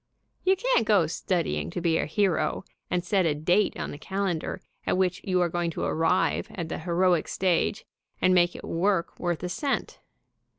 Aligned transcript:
You 0.43 0.55
can't 0.55 0.87
go 0.87 1.05
studying 1.05 1.69
to 1.69 1.79
be 1.79 1.99
a 1.99 2.07
hero 2.07 2.65
and 2.89 3.03
set 3.05 3.27
a 3.27 3.35
date 3.35 3.79
on 3.79 3.91
the 3.91 3.99
calen 3.99 4.39
dar 4.39 4.59
at 4.87 4.97
which 4.97 5.21
you 5.23 5.39
are 5.41 5.47
going 5.47 5.69
to 5.77 5.83
arrive 5.83 6.47
at 6.49 6.69
the 6.69 6.79
heroic 6.79 7.27
stage 7.27 7.85
and 8.19 8.33
make 8.33 8.55
it 8.55 8.63
work 8.63 9.19
worth 9.19 9.43
a 9.43 9.49
cent. 9.49 9.99